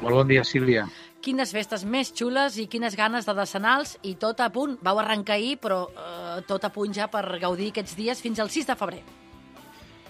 Molt 0.00 0.16
bon 0.16 0.28
dia, 0.28 0.44
Sílvia. 0.48 0.86
Quines 1.20 1.50
festes 1.52 1.84
més 1.84 2.08
xules 2.16 2.56
i 2.56 2.64
quines 2.72 2.94
ganes 2.96 3.26
de 3.28 3.34
decenals 3.36 3.98
i 4.08 4.14
tot 4.20 4.40
a 4.40 4.48
punt. 4.52 4.78
Vau 4.80 4.98
arrencar 4.98 5.36
ahir, 5.36 5.58
però 5.60 5.82
eh, 5.92 6.38
tot 6.48 6.64
a 6.64 6.70
punt 6.72 6.94
ja 6.96 7.10
per 7.12 7.26
gaudir 7.42 7.68
aquests 7.74 7.96
dies 7.98 8.22
fins 8.24 8.40
al 8.40 8.48
6 8.48 8.70
de 8.70 8.76
febrer. 8.80 9.02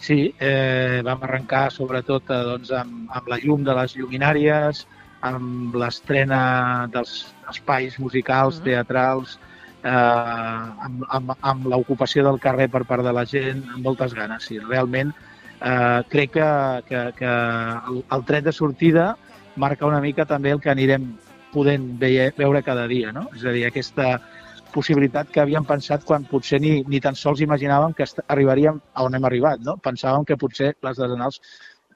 Sí, 0.01 0.31
eh, 0.39 1.03
vam 1.05 1.27
arrencar 1.27 1.67
sobretot 1.75 2.31
eh, 2.31 2.41
doncs, 2.47 2.71
amb, 2.73 3.11
amb 3.19 3.31
la 3.33 3.41
llum 3.43 3.67
de 3.67 3.75
les 3.77 3.97
lluminàries, 3.99 4.85
amb 5.27 5.75
l'estrena 5.77 6.43
dels 6.95 7.35
espais 7.51 7.99
musicals, 7.99 8.57
uh 8.57 8.61
-huh. 8.61 8.65
teatrals, 8.71 9.39
eh, 9.83 9.91
amb, 9.91 11.03
amb, 11.09 11.35
amb 11.41 11.67
l'ocupació 11.67 12.25
del 12.25 12.39
carrer 12.39 12.71
per 12.71 12.85
part 12.85 13.05
de 13.05 13.13
la 13.13 13.27
gent, 13.27 13.67
amb 13.75 13.85
moltes 13.85 14.15
ganes. 14.15 14.45
Sí, 14.45 14.59
realment 14.59 15.13
eh, 15.61 16.03
crec 16.09 16.31
que, 16.31 16.83
que, 16.89 17.13
que 17.19 17.27
el, 17.91 18.05
el 18.11 18.25
tret 18.25 18.45
de 18.45 18.53
sortida 18.53 19.17
marca 19.57 19.87
una 19.87 20.01
mica 20.01 20.27
també 20.27 20.53
el 20.55 20.61
que 20.61 20.71
anirem 20.71 21.11
podent 21.53 21.99
veure, 21.99 22.31
veure 22.37 22.63
cada 22.63 22.87
dia, 22.87 23.13
no? 23.13 23.27
És 23.35 23.45
a 23.45 23.55
dir, 23.55 23.65
aquesta 23.67 24.21
possibilitat 24.71 25.31
que 25.35 25.41
havíem 25.43 25.65
pensat 25.67 26.05
quan 26.07 26.25
potser 26.31 26.61
ni, 26.63 26.85
ni 26.87 27.01
tan 27.03 27.17
sols 27.19 27.43
imaginàvem 27.43 27.95
que 27.99 28.07
arribaríem 28.29 28.79
a 28.95 29.05
on 29.05 29.19
hem 29.19 29.27
arribat, 29.27 29.65
no? 29.67 29.77
Pensàvem 29.83 30.25
que 30.25 30.39
potser 30.39 30.75
les 30.87 31.01
desenals 31.01 31.41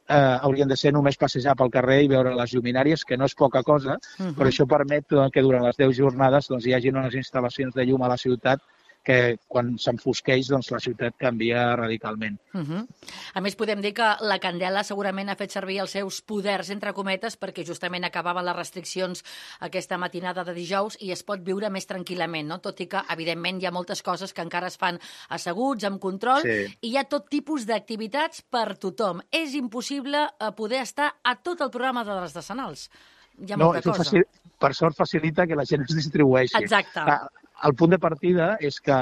eh, 0.09 0.39
haurien 0.43 0.69
de 0.69 0.77
ser 0.77 0.93
només 0.93 1.19
passejar 1.21 1.55
pel 1.57 1.71
carrer 1.71 2.03
i 2.05 2.11
veure 2.11 2.35
les 2.35 2.55
lluminàries, 2.55 3.05
que 3.07 3.17
no 3.17 3.29
és 3.31 3.35
poca 3.35 3.63
cosa, 3.63 3.95
uh 3.95 4.25
-huh. 4.25 4.35
però 4.35 4.49
això 4.51 4.67
permet 4.67 5.07
que 5.33 5.43
durant 5.43 5.65
les 5.65 5.77
10 5.77 5.97
jornades 5.97 6.49
doncs, 6.49 6.67
hi 6.67 6.75
hagi 6.75 6.91
unes 6.91 7.15
instal·lacions 7.15 7.75
de 7.75 7.85
llum 7.85 8.03
a 8.03 8.09
la 8.09 8.17
ciutat 8.17 8.61
que 9.05 9.37
quan 9.47 9.75
s'enfosqueix 9.79 10.49
doncs, 10.49 10.71
la 10.73 10.81
ciutat 10.81 11.19
canvia 11.21 11.77
radicalment. 11.77 12.39
Uh 12.55 12.61
-huh. 12.61 12.87
A 13.35 13.41
més, 13.41 13.55
podem 13.55 13.81
dir 13.81 13.93
que 13.93 14.17
la 14.21 14.39
Candela 14.39 14.83
segurament 14.83 15.29
ha 15.29 15.37
fet 15.37 15.51
servir 15.51 15.79
els 15.81 15.91
seus 15.91 16.23
poders, 16.23 16.71
entre 16.71 16.93
cometes, 16.93 17.39
perquè 17.39 17.67
justament 17.67 18.05
acabaven 18.05 18.45
les 18.45 18.57
restriccions 18.57 19.25
aquesta 19.61 19.99
matinada 19.99 20.45
de 20.45 20.55
dijous 20.55 20.97
i 21.01 21.13
es 21.13 21.23
pot 21.23 21.41
viure 21.41 21.71
més 21.71 21.87
tranquil·lament, 21.87 22.47
no? 22.47 22.59
tot 22.59 22.81
i 22.81 22.87
que, 22.87 23.03
evidentment, 23.11 23.61
hi 23.61 23.67
ha 23.67 23.71
moltes 23.71 24.03
coses 24.03 24.33
que 24.33 24.43
encara 24.43 24.67
es 24.67 24.77
fan 24.77 24.99
asseguts, 25.29 25.85
amb 25.85 26.01
control, 26.01 26.43
sí. 26.43 26.77
i 26.81 26.89
hi 26.89 26.97
ha 26.97 27.05
tot 27.05 27.29
tipus 27.29 27.67
d'activitats 27.67 28.43
per 28.43 28.77
tothom. 28.77 29.21
És 29.31 29.55
impossible 29.55 30.25
eh, 30.41 30.53
poder 30.57 30.81
estar 30.81 31.15
a 31.23 31.37
tot 31.37 31.61
el 31.61 31.71
programa 31.71 32.05
de 32.05 32.21
les 32.21 32.33
decenals. 32.33 32.91
Hi 33.39 33.53
ha 33.53 33.57
no, 33.57 33.67
molta 33.67 33.83
cosa. 33.83 34.05
Facil, 34.05 34.25
per 34.59 34.75
sort 34.75 34.97
facilita 34.97 35.47
que 35.47 35.57
la 35.59 35.65
gent 35.65 35.83
es 35.83 35.95
distribueixi. 35.95 36.57
Exacte. 36.61 37.01
Ah, 37.01 37.27
el 37.65 37.75
punt 37.79 37.95
de 37.95 38.01
partida 38.03 38.55
és 38.61 38.81
que 38.83 38.97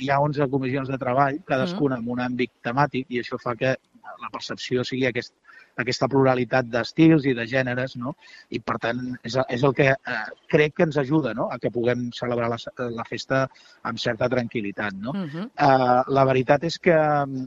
hi 0.00 0.10
ha 0.10 0.20
11 0.24 0.48
comissions 0.50 0.88
de 0.88 0.98
treball, 0.98 1.42
cadascuna 1.48 1.98
amb 2.00 2.08
un 2.14 2.22
àmbit 2.24 2.52
temàtic, 2.64 3.06
i 3.12 3.20
això 3.20 3.38
fa 3.40 3.54
que 3.58 3.76
la 4.22 4.30
percepció 4.32 4.84
sigui 4.86 5.06
aquest, 5.08 5.34
aquesta 5.82 6.08
pluralitat 6.10 6.68
d'estils 6.72 7.26
i 7.28 7.34
de 7.36 7.44
gèneres, 7.48 7.94
no? 8.00 8.14
I, 8.50 8.60
per 8.60 8.78
tant, 8.82 9.00
és, 9.24 9.36
és 9.56 9.64
el 9.68 9.74
que 9.76 9.88
eh, 9.92 10.18
crec 10.52 10.76
que 10.78 10.86
ens 10.88 10.98
ajuda 11.00 11.32
no? 11.38 11.48
a 11.52 11.58
que 11.62 11.72
puguem 11.74 12.08
celebrar 12.16 12.50
la, 12.52 12.58
la 12.96 13.06
festa 13.08 13.44
amb 13.88 14.00
certa 14.02 14.28
tranquil·litat, 14.32 14.98
no? 14.98 15.14
Uh 15.16 15.28
-huh. 15.28 15.46
eh, 15.68 16.02
la 16.18 16.24
veritat 16.28 16.64
és 16.64 16.78
que, 16.78 16.98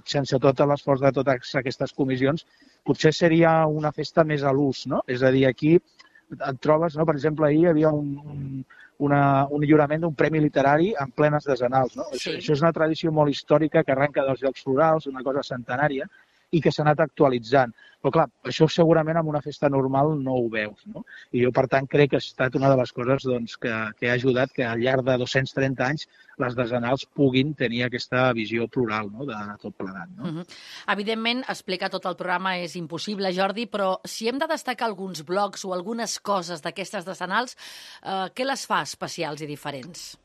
sense 0.05 0.39
tot 0.39 0.59
l'esforç 0.59 1.01
de 1.01 1.11
totes 1.11 1.55
aquestes 1.55 1.93
comissions, 1.93 2.45
potser 2.83 3.13
seria 3.13 3.65
una 3.65 3.91
festa 3.91 4.23
més 4.23 4.43
a 4.43 4.51
l'ús, 4.51 4.85
no? 4.87 5.01
És 5.07 5.21
a 5.23 5.31
dir, 5.31 5.45
aquí 5.47 5.79
et 6.31 6.59
trobes, 6.59 6.95
no? 6.97 7.05
per 7.05 7.15
exemple, 7.15 7.47
ahir 7.47 7.59
hi 7.59 7.67
havia 7.67 7.89
un, 7.89 8.17
un, 8.25 8.65
una, 9.03 9.47
un 9.51 9.63
lliurament 9.65 10.03
d'un 10.05 10.15
premi 10.15 10.39
literari 10.43 10.93
en 11.01 11.11
plenes 11.11 11.47
desenals. 11.47 11.95
No? 11.99 12.05
Sí. 12.13 12.17
Això, 12.17 12.35
això 12.39 12.53
és 12.55 12.63
una 12.63 12.73
tradició 12.75 13.11
molt 13.11 13.33
històrica 13.33 13.83
que 13.83 13.95
arrenca 13.95 14.23
dels 14.27 14.43
Jocs 14.43 14.63
Florals, 14.63 15.09
una 15.11 15.23
cosa 15.23 15.43
centenària, 15.43 16.07
i 16.55 16.61
que 16.63 16.71
s'ha 16.71 16.85
anat 16.85 17.03
actualitzant. 17.05 17.73
Però 18.05 18.11
clar, 18.13 18.25
això 18.45 18.67
segurament 18.69 19.17
en 19.17 19.29
una 19.31 19.41
festa 19.41 19.69
normal 19.73 20.11
no 20.21 20.35
ho 20.37 20.49
veus. 20.53 20.83
No? 20.93 21.01
I 21.33 21.41
jo, 21.41 21.49
per 21.55 21.65
tant, 21.71 21.87
crec 21.89 22.11
que 22.11 22.19
ha 22.19 22.23
estat 22.23 22.55
una 22.59 22.69
de 22.69 22.77
les 22.77 22.91
coses 22.93 23.23
doncs, 23.25 23.55
que, 23.61 23.71
que 23.99 24.11
ha 24.11 24.17
ajudat 24.19 24.53
que 24.53 24.65
al 24.67 24.83
llarg 24.83 25.07
de 25.07 25.15
230 25.23 25.87
anys 25.87 26.05
les 26.43 26.57
desenals 26.57 27.07
puguin 27.17 27.55
tenir 27.57 27.81
aquesta 27.85 28.27
visió 28.37 28.67
plural 28.69 29.09
no? 29.09 29.25
de, 29.25 29.39
de 29.49 29.55
tot 29.63 29.73
plegat. 29.79 30.11
No? 30.17 30.29
Uh 30.29 30.35
-huh. 30.35 30.59
Evidentment, 30.93 31.41
explicar 31.49 31.89
tot 31.89 32.05
el 32.05 32.15
programa 32.15 32.57
és 32.59 32.75
impossible, 32.75 33.33
Jordi, 33.33 33.65
però 33.65 33.99
si 34.03 34.27
hem 34.27 34.37
de 34.37 34.47
destacar 34.47 34.87
alguns 34.87 35.23
blocs 35.25 35.65
o 35.65 35.73
algunes 35.73 36.19
coses 36.19 36.61
d'aquestes 36.61 37.05
decenals, 37.05 37.57
eh, 38.03 38.29
què 38.35 38.45
les 38.45 38.67
fa 38.67 38.81
especials 38.81 39.41
i 39.41 39.47
diferents? 39.47 40.17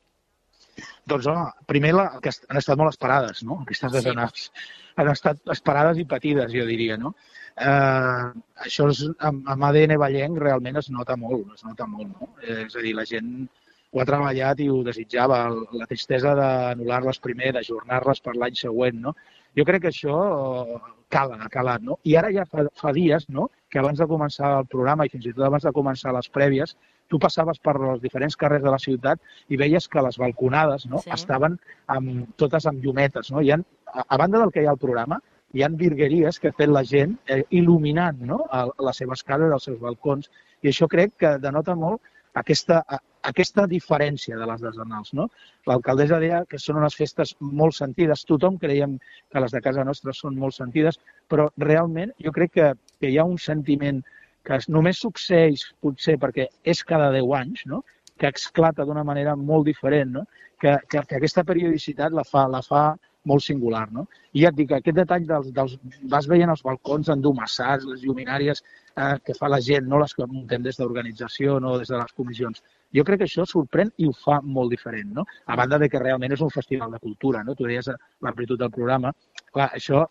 Doncs, 1.11 1.29
home, 1.31 1.47
primer 1.71 1.93
la, 1.97 2.07
que 2.23 2.33
han 2.33 2.61
estat 2.61 2.81
molt 2.81 2.95
esperades, 2.95 3.43
no? 3.47 3.61
Aquestes 3.65 3.93
desenals. 3.99 4.49
Sí. 4.49 4.69
Han 5.01 5.11
estat 5.13 5.53
esperades 5.55 6.01
i 6.03 6.07
patides, 6.09 6.53
jo 6.55 6.67
diria, 6.69 6.99
no? 7.01 7.15
Eh, 7.61 8.27
això 8.67 8.89
és, 8.93 9.03
amb, 9.27 9.43
amb 9.55 9.67
ADN 9.71 9.97
ballenc 10.01 10.39
realment 10.41 10.79
es 10.81 10.91
nota 10.95 11.17
molt, 11.21 11.51
es 11.57 11.67
nota 11.67 11.89
molt, 11.91 12.13
no? 12.15 12.31
Eh, 12.45 12.63
és 12.67 12.77
a 12.77 12.85
dir, 12.85 12.95
la 12.97 13.07
gent 13.09 13.35
ho 13.91 14.01
ha 14.01 14.07
treballat 14.07 14.61
i 14.63 14.69
ho 14.71 14.81
desitjava, 14.87 15.41
la 15.75 15.89
tristesa 15.91 16.37
d'anul·lar-les 16.39 17.19
primer, 17.25 17.53
d'ajornar-les 17.57 18.23
per 18.23 18.37
l'any 18.39 18.57
següent, 18.59 19.01
no? 19.09 19.15
Jo 19.59 19.67
crec 19.67 19.83
que 19.83 19.91
això 19.91 20.17
cala, 21.11 21.41
ha 21.43 21.51
calat, 21.51 21.83
no? 21.83 21.99
I 22.07 22.15
ara 22.21 22.31
ja 22.35 22.47
fa, 22.47 22.69
fa 22.79 22.95
dies, 22.95 23.27
no?, 23.35 23.49
que 23.71 23.83
abans 23.83 23.99
de 23.99 24.07
començar 24.11 24.53
el 24.61 24.71
programa 24.71 25.07
i 25.07 25.11
fins 25.13 25.27
i 25.27 25.35
tot 25.35 25.45
abans 25.47 25.67
de 25.67 25.75
començar 25.75 26.15
les 26.15 26.31
prèvies, 26.31 26.77
tu 27.11 27.19
passaves 27.23 27.59
per 27.59 27.75
els 27.77 28.01
diferents 28.03 28.39
carrers 28.39 28.65
de 28.65 28.73
la 28.73 28.79
ciutat 28.83 29.21
i 29.51 29.59
veies 29.61 29.89
que 29.91 30.05
les 30.07 30.19
balconades 30.23 30.87
no, 30.91 31.03
sí. 31.03 31.11
estaven 31.17 31.59
amb, 31.97 32.31
totes 32.41 32.69
amb 32.71 32.85
llumetes. 32.85 33.33
No? 33.35 33.43
Hi 33.43 33.53
ha, 33.55 33.61
a, 33.91 34.17
banda 34.17 34.39
del 34.39 34.55
que 34.55 34.63
hi 34.63 34.71
ha 34.71 34.75
al 34.77 34.81
programa, 34.85 35.21
hi 35.53 35.65
han 35.67 35.77
virgueries 35.77 36.39
que 36.39 36.53
ha 36.53 36.57
fet 36.57 36.71
la 36.71 36.85
gent 36.87 37.17
eh, 37.27 37.43
il·luminant 37.51 38.23
no? 38.33 38.45
a, 38.47 38.65
a 38.71 38.89
les 38.89 39.03
seves 39.03 39.27
cases, 39.27 39.51
els 39.51 39.67
seus 39.71 39.81
balcons, 39.83 40.31
i 40.63 40.71
això 40.71 40.87
crec 40.93 41.17
que 41.19 41.37
denota 41.43 41.75
molt 41.75 42.03
aquesta, 42.39 42.85
aquesta 43.27 43.67
diferència 43.67 44.39
de 44.39 44.47
les 44.47 44.63
desenals. 44.63 45.13
No? 45.19 45.27
L'alcaldessa 45.67 46.21
deia 46.23 46.45
que 46.49 46.61
són 46.63 46.79
unes 46.81 46.97
festes 46.97 47.35
molt 47.41 47.77
sentides. 47.77 48.25
Tothom 48.29 48.59
creiem 48.63 48.97
que 49.33 49.43
les 49.43 49.57
de 49.57 49.63
casa 49.65 49.85
nostra 49.85 50.15
són 50.17 50.39
molt 50.39 50.57
sentides, 50.57 51.01
però 51.29 51.51
realment 51.59 52.15
jo 52.23 52.33
crec 52.37 52.55
que, 52.59 52.73
que 53.01 53.11
hi 53.11 53.19
ha 53.19 53.27
un 53.27 53.39
sentiment 53.39 54.03
que 54.47 54.59
només 54.69 55.01
succeeix 55.05 55.67
potser 55.85 56.17
perquè 56.21 56.49
és 56.75 56.83
cada 56.85 57.11
10 57.15 57.35
anys, 57.41 57.67
no? 57.67 57.83
que 58.21 58.29
esclata 58.29 58.85
d'una 58.85 59.05
manera 59.05 59.37
molt 59.37 59.65
diferent, 59.69 60.11
no? 60.19 60.27
que, 60.61 60.77
que, 60.89 61.05
que 61.09 61.17
aquesta 61.17 61.45
periodicitat 61.49 62.13
la 62.13 62.25
fa, 62.29 62.47
la 62.53 62.61
fa 62.65 62.83
molt 63.29 63.45
singular. 63.45 63.87
No? 63.93 64.07
I 64.33 64.45
ja 64.45 64.51
et 64.53 64.59
dic, 64.59 64.73
aquest 64.77 64.97
detall 64.97 65.25
dels, 65.29 65.49
dels, 65.57 65.77
vas 66.13 66.29
veient 66.29 66.53
els 66.53 66.63
balcons 66.65 67.11
endomassats, 67.13 67.87
les 67.89 68.05
lluminàries 68.05 68.63
eh, 68.63 69.17
que 69.25 69.37
fa 69.37 69.51
la 69.53 69.61
gent, 69.65 69.89
no 69.89 70.01
les 70.01 70.15
que 70.17 70.29
muntem 70.29 70.65
des 70.65 70.81
d'organització, 70.81 71.59
no 71.65 71.77
des 71.81 71.93
de 71.93 71.99
les 72.01 72.15
comissions. 72.17 72.63
Jo 72.97 73.05
crec 73.09 73.23
que 73.23 73.29
això 73.29 73.47
sorprèn 73.49 73.93
i 73.99 74.09
ho 74.09 74.15
fa 74.17 74.41
molt 74.45 74.73
diferent, 74.73 75.13
no? 75.17 75.27
A 75.47 75.57
banda 75.61 75.79
de 75.79 75.89
que 75.89 76.01
realment 76.03 76.37
és 76.37 76.45
un 76.45 76.53
festival 76.55 76.97
de 76.97 77.03
cultura, 77.03 77.45
no? 77.45 77.55
Tu 77.55 77.69
deies 77.69 77.93
l'amplitud 78.25 78.61
del 78.61 78.73
programa. 78.75 79.13
Clar, 79.53 79.71
això 79.77 80.07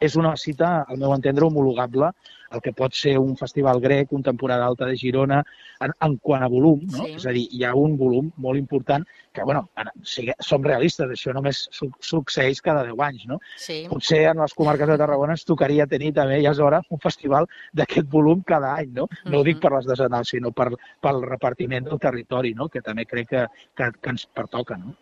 és 0.00 0.16
una 0.16 0.36
cita, 0.40 0.70
al 0.88 1.00
meu 1.00 1.12
entendre, 1.14 1.46
homologable 1.46 2.12
al 2.50 2.60
que 2.60 2.72
pot 2.74 2.94
ser 2.98 3.14
un 3.18 3.36
festival 3.38 3.80
grec, 3.80 4.12
un 4.12 4.24
temporada 4.26 4.66
alta 4.66 4.86
de 4.88 4.96
Girona, 4.98 5.40
en, 5.84 5.92
en 6.06 6.16
quant 6.18 6.42
a 6.42 6.48
volum, 6.50 6.80
no? 6.90 7.04
Sí. 7.06 7.16
És 7.20 7.26
a 7.30 7.34
dir, 7.36 7.44
hi 7.54 7.62
ha 7.64 7.72
un 7.78 7.96
volum 7.98 8.30
molt 8.42 8.58
important 8.58 9.06
que, 9.32 9.44
bueno, 9.46 9.62
si 10.02 10.26
som 10.42 10.66
realistes, 10.66 11.12
això 11.14 11.34
només 11.36 11.62
su 11.76 11.86
succeeix 12.04 12.60
cada 12.66 12.82
10 12.88 13.04
anys, 13.06 13.26
no? 13.30 13.38
Sí. 13.56 13.84
Potser 13.90 14.24
en 14.32 14.42
les 14.42 14.56
comarques 14.58 14.90
de 14.90 14.98
Tarragona 14.98 15.36
ens 15.38 15.46
tocaria 15.46 15.86
tenir 15.90 16.10
també, 16.16 16.40
ja 16.42 16.54
és 16.56 16.62
hora, 16.64 16.82
un 16.90 17.02
festival 17.02 17.46
d'aquest 17.76 18.10
volum 18.10 18.42
cada 18.46 18.74
any, 18.74 18.90
no? 18.90 19.06
No 19.06 19.06
mm 19.06 19.30
-hmm. 19.30 19.38
ho 19.38 19.44
dic 19.44 19.60
per 19.62 19.72
les 19.76 19.86
desenals, 19.86 20.34
sinó 20.34 20.50
per, 20.50 20.70
pel 21.00 21.22
repartiment 21.22 21.84
del 21.84 22.02
territori, 22.02 22.54
no? 22.54 22.68
Que 22.68 22.82
també 22.82 23.06
crec 23.06 23.28
que, 23.28 23.46
que, 23.76 23.92
que 24.00 24.10
ens 24.10 24.26
pertoca, 24.26 24.76
no? 24.76 24.96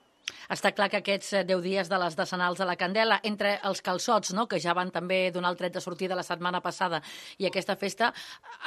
Està 0.48 0.72
clar 0.72 0.88
que 0.92 1.00
aquests 1.02 1.32
10 1.48 1.58
eh, 1.58 1.62
dies 1.62 1.88
de 1.90 1.98
les 2.00 2.16
decenals 2.16 2.58
de 2.58 2.66
la 2.68 2.76
Candela, 2.80 3.20
entre 3.24 3.56
els 3.68 3.82
calçots, 3.84 4.32
no?, 4.36 4.46
que 4.48 4.60
ja 4.62 4.74
van 4.76 4.90
també 4.94 5.28
donar 5.34 5.52
el 5.52 5.58
tret 5.60 5.74
de 5.74 5.82
sortida 5.84 6.16
la 6.18 6.26
setmana 6.26 6.60
passada, 6.64 7.02
i 7.38 7.46
aquesta 7.48 7.76
festa, 7.76 8.12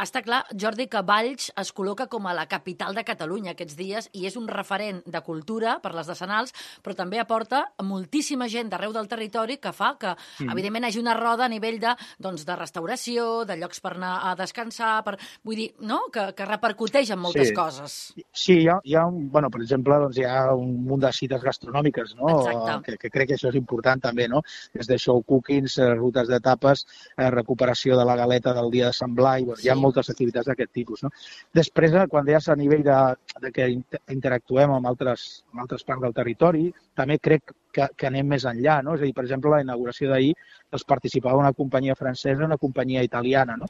està 0.01 0.21
clar, 0.25 0.43
Jordi, 0.53 0.87
que 0.91 1.01
Valls 1.05 1.51
es 1.57 1.73
col·loca 1.75 2.07
com 2.11 2.27
a 2.27 2.35
la 2.37 2.47
capital 2.51 2.95
de 2.97 3.05
Catalunya 3.07 3.55
aquests 3.55 3.77
dies 3.79 4.09
i 4.17 4.25
és 4.29 4.37
un 4.39 4.47
referent 4.51 5.01
de 5.05 5.21
cultura 5.25 5.77
per 5.83 5.93
les 5.95 6.09
decenals, 6.09 6.53
però 6.83 6.95
també 6.97 7.19
aporta 7.21 7.63
moltíssima 7.81 8.47
gent 8.51 8.69
d'arreu 8.71 8.93
del 8.95 9.09
territori 9.11 9.57
que 9.61 9.73
fa 9.75 9.93
que, 9.99 10.13
mm. 10.13 10.51
evidentment, 10.53 10.87
hagi 10.87 11.01
una 11.01 11.15
roda 11.17 11.45
a 11.45 11.51
nivell 11.51 11.79
de, 11.81 11.95
doncs, 12.21 12.45
de 12.47 12.57
restauració, 12.57 13.43
de 13.45 13.57
llocs 13.59 13.81
per 13.83 13.95
anar 13.95 14.13
a 14.29 14.35
descansar, 14.39 14.93
per, 15.07 15.17
vull 15.43 15.59
dir, 15.63 15.69
no?, 15.87 16.03
que, 16.13 16.31
que 16.37 16.47
repercuteix 16.47 17.13
en 17.13 17.21
moltes 17.21 17.51
sí. 17.51 17.57
coses. 17.57 17.97
Sí, 18.31 18.61
hi 18.63 18.69
ha, 18.71 18.79
hi 18.83 18.95
ha 18.97 19.05
un, 19.09 19.27
bueno, 19.31 19.49
per 19.53 19.61
exemple, 19.63 19.97
doncs 20.05 20.21
hi 20.21 20.27
ha 20.27 20.53
un 20.55 20.75
munt 20.87 21.03
de 21.05 21.11
cites 21.15 21.43
gastronòmiques, 21.51 22.15
no? 22.19 22.39
Que, 22.85 22.97
que 22.97 23.11
crec 23.13 23.31
que 23.31 23.37
això 23.37 23.51
és 23.51 23.59
important 23.59 24.01
també, 24.07 24.27
no? 24.31 24.41
Des 24.77 24.89
de 24.89 24.97
show 25.01 25.21
cookings, 25.27 25.77
eh, 25.77 25.91
rutes 25.93 26.31
d'etapes, 26.31 26.85
eh, 27.17 27.29
recuperació 27.35 27.99
de 27.99 28.07
la 28.07 28.17
galeta 28.19 28.55
del 28.57 28.71
dia 28.73 28.89
de 28.89 28.97
Sant 28.97 29.15
Blai, 29.17 29.45
bueno, 29.45 29.59
sí. 29.61 29.67
hi 29.67 29.73
ha 29.73 29.79
moltes 29.79 30.11
activitats 30.13 30.49
d'aquest 30.51 30.73
tipus, 30.81 31.05
no? 31.05 31.13
Després, 31.61 31.93
eh, 31.93 32.07
quan 32.11 32.27
deies 32.27 32.49
a 32.49 32.57
nivell 32.59 32.85
de, 32.87 32.99
de 33.45 33.53
que 33.55 33.69
interactuem 34.17 34.77
amb 34.77 34.91
altres, 34.93 35.27
amb 35.53 35.65
altres 35.65 35.85
parts 35.87 36.07
del 36.07 36.17
territori, 36.17 36.69
també 36.97 37.19
crec 37.19 37.55
que, 37.75 37.87
que 37.97 38.09
anem 38.09 38.29
més 38.33 38.45
enllà, 38.49 38.79
no? 38.85 38.95
És 38.97 39.03
a 39.03 39.07
dir, 39.07 39.15
per 39.17 39.25
exemple, 39.25 39.53
la 39.53 39.61
inauguració 39.65 40.11
d'ahir 40.11 40.33
doncs 40.71 40.85
participava 40.87 41.39
una 41.39 41.53
companyia 41.53 41.95
francesa, 41.99 42.45
una 42.45 42.59
companyia 42.61 43.03
italiana. 43.07 43.57
No? 43.59 43.67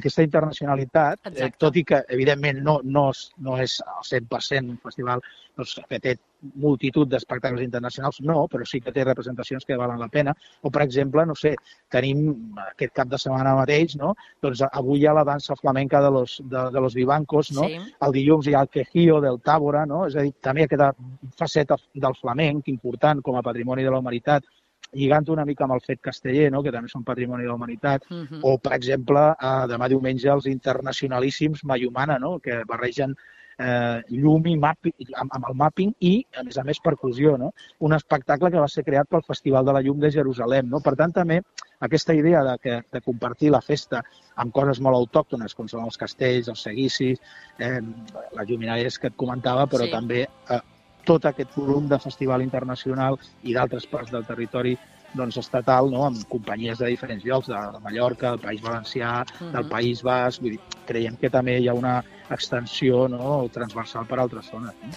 Aquesta 0.00 0.26
internacionalitat, 0.26 1.32
eh, 1.32 1.52
tot 1.58 1.78
i 1.80 1.84
que 1.88 2.02
evidentment 2.16 2.60
no, 2.66 2.80
no, 2.84 3.08
no 3.46 3.56
és 3.62 3.78
al 3.86 4.04
100% 4.10 4.76
un 4.76 4.82
festival 4.82 5.24
doncs, 5.56 5.78
que 5.88 6.00
té 6.02 6.18
multitud 6.58 7.08
d'espectacles 7.08 7.62
internacionals, 7.62 8.18
no, 8.26 8.46
però 8.50 8.66
sí 8.66 8.80
que 8.82 8.92
té 8.92 9.04
representacions 9.06 9.64
que 9.64 9.76
valen 9.78 10.00
la 10.00 10.08
pena. 10.12 10.34
O, 10.62 10.70
per 10.74 10.82
exemple, 10.82 11.24
no 11.26 11.36
sé, 11.38 11.54
tenim 11.92 12.58
aquest 12.64 12.94
cap 12.96 13.10
de 13.10 13.20
setmana 13.20 13.54
mateix, 13.58 13.94
no? 14.00 14.14
doncs 14.42 14.64
avui 14.66 15.02
hi 15.02 15.06
ha 15.06 15.14
la 15.16 15.24
dansa 15.28 15.56
flamenca 15.60 16.02
de 16.02 16.10
los, 16.10 16.40
de, 16.42 16.64
de 16.74 16.82
los 16.82 16.94
vivancos, 16.98 17.52
no? 17.54 17.68
Sí. 17.70 17.78
el 18.02 18.16
dilluns 18.16 18.48
hi 18.48 18.56
ha 18.56 18.64
el 18.66 18.72
quejío 18.72 19.20
del 19.22 19.38
Tàbora, 19.44 19.84
no? 19.86 20.04
és 20.08 20.16
a 20.16 20.26
dir, 20.26 20.34
també 20.42 20.66
aquesta 20.66 20.92
faceta 21.38 21.78
del 21.94 22.18
flamenc 22.20 22.68
important 22.72 23.22
com 23.22 23.38
a 23.38 23.41
patrimoni 23.42 23.84
de 23.84 23.90
la 23.90 23.98
humanitat, 23.98 24.48
lligant 24.92 25.28
una 25.32 25.44
mica 25.48 25.64
amb 25.64 25.76
el 25.76 25.84
fet 25.84 26.00
casteller, 26.04 26.50
no? 26.52 26.62
que 26.62 26.72
també 26.74 26.90
són 26.92 27.04
patrimoni 27.04 27.46
de 27.46 27.48
la 27.48 27.58
humanitat, 27.58 28.02
Uh 28.10 28.24
-huh. 28.24 28.40
o, 28.42 28.58
per 28.58 28.72
exemple, 28.74 29.20
eh, 29.20 29.66
demà 29.68 29.88
diumenge 29.88 30.28
els 30.28 30.46
internacionalíssims 30.46 31.64
Mayumana, 31.64 32.18
no? 32.18 32.38
que 32.40 32.62
barregen 32.66 33.14
eh, 33.58 34.02
llum 34.08 34.46
i 34.46 34.56
mapping, 34.56 35.12
amb, 35.18 35.32
amb 35.36 35.48
el 35.48 35.56
mapping 35.58 35.92
i, 36.00 36.12
a 36.38 36.42
més 36.42 36.58
a 36.58 36.64
més, 36.64 36.80
percussió. 36.80 37.36
No? 37.38 37.52
Un 37.80 37.92
espectacle 37.92 38.50
que 38.50 38.60
va 38.60 38.68
ser 38.68 38.84
creat 38.84 39.08
pel 39.08 39.24
Festival 39.26 39.64
de 39.64 39.72
la 39.76 39.82
Llum 39.82 40.00
de 40.00 40.10
Jerusalem. 40.10 40.68
No? 40.68 40.80
Per 40.80 40.94
tant, 40.96 41.12
també 41.12 41.40
aquesta 41.80 42.14
idea 42.14 42.42
de, 42.44 42.56
que, 42.62 42.80
de 42.92 43.00
compartir 43.00 43.50
la 43.50 43.60
festa 43.60 44.02
amb 44.36 44.52
coses 44.52 44.80
molt 44.80 44.96
autòctones, 44.96 45.54
com 45.54 45.68
són 45.68 45.84
els 45.84 45.98
castells, 46.00 46.48
els 46.48 46.62
seguicis, 46.62 47.20
eh, 47.58 47.80
les 47.80 48.48
lluminàries 48.48 48.98
que 48.98 49.12
et 49.12 49.16
comentava, 49.16 49.66
però 49.66 49.88
sí. 49.88 49.94
també 49.94 50.26
eh, 50.26 50.60
tot 51.04 51.24
aquest 51.26 51.50
volum 51.56 51.88
de 51.88 51.98
festival 51.98 52.42
internacional 52.42 53.18
i 53.42 53.54
d'altres 53.54 53.86
parts 53.86 54.10
del 54.12 54.24
territori 54.24 54.76
doncs, 55.14 55.36
estatal, 55.36 55.90
no? 55.92 56.06
amb 56.06 56.22
companyies 56.28 56.78
de 56.78 56.86
diferents 56.86 57.24
llocs, 57.24 57.48
de, 57.48 57.80
Mallorca, 57.84 58.30
del 58.30 58.40
País 58.40 58.62
Valencià, 58.62 59.24
Mhm. 59.40 59.52
del 59.52 59.68
País 59.68 60.02
Basc, 60.02 60.40
vull 60.40 60.52
dir, 60.52 60.60
creiem 60.86 61.16
que 61.16 61.28
també 61.30 61.58
hi 61.60 61.68
ha 61.68 61.74
una 61.74 62.02
extensió 62.30 63.08
no? 63.08 63.48
transversal 63.52 64.06
per 64.06 64.18
a 64.18 64.22
altres 64.22 64.48
zones. 64.50 64.74
No? 64.82 64.88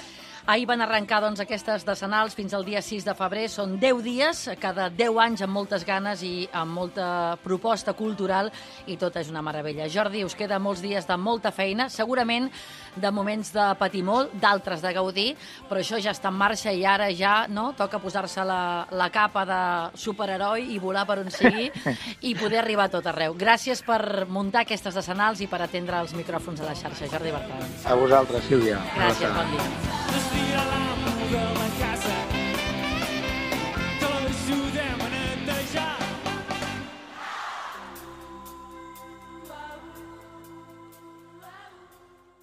Ahir 0.48 0.68
van 0.70 0.84
arrencar 0.84 1.24
doncs, 1.24 1.40
aquestes 1.42 1.82
decenals 1.88 2.36
fins 2.38 2.54
al 2.54 2.62
dia 2.68 2.78
6 2.86 3.08
de 3.08 3.14
febrer. 3.18 3.48
Són 3.50 3.80
10 3.82 4.02
dies, 4.06 4.42
cada 4.62 4.92
10 4.94 5.18
anys 5.24 5.42
amb 5.42 5.58
moltes 5.58 5.82
ganes 5.88 6.22
i 6.22 6.46
amb 6.54 6.70
molta 6.70 7.08
proposta 7.42 7.96
cultural 7.98 8.52
i 8.86 8.94
tot 9.02 9.18
és 9.18 9.32
una 9.34 9.42
meravella. 9.42 9.90
Jordi, 9.90 10.22
us 10.22 10.38
queda 10.38 10.60
molts 10.62 10.84
dies 10.86 11.10
de 11.10 11.18
molta 11.18 11.50
feina, 11.50 11.90
segurament 11.90 12.52
de 12.94 13.12
moments 13.12 13.50
de 13.58 13.66
patir 13.80 14.04
molt, 14.06 14.38
d'altres 14.38 14.86
de 14.86 14.94
gaudir, 14.94 15.28
però 15.66 15.82
això 15.82 15.98
ja 15.98 16.14
està 16.14 16.30
en 16.30 16.38
marxa 16.38 16.70
i 16.70 16.86
ara 16.86 17.10
ja 17.10 17.48
no 17.50 17.72
toca 17.74 17.98
posar-se 17.98 18.46
la, 18.46 18.86
la 18.94 19.10
capa 19.10 19.48
de 19.50 19.62
superheroi 19.98 20.70
i 20.76 20.80
volar 20.80 21.08
per 21.10 21.24
on 21.26 21.34
sigui 21.34 21.72
i 22.22 22.38
poder 22.38 22.62
arribar 22.62 22.86
a 22.86 22.98
tot 23.00 23.10
arreu. 23.10 23.34
Gràcies 23.34 23.82
per 23.82 24.30
muntar 24.30 24.62
aquestes 24.62 24.94
decenals 24.94 25.42
i 25.42 25.50
per 25.50 25.66
atendre 25.66 26.06
els 26.06 26.14
micròfons 26.14 26.62
de 26.62 26.70
la 26.70 26.78
xarxa. 26.78 27.10
Jordi 27.10 27.34
Bertran. 27.34 27.78
A 27.90 27.98
vosaltres, 27.98 28.46
Sílvia. 28.46 28.84
Gràcies, 28.94 29.34
bon 29.34 29.56
dia. 29.58 30.05
Just 30.16 30.30
feel 30.30 30.60
I'm 30.60 31.04
the 31.04 31.28
girl 31.30 31.85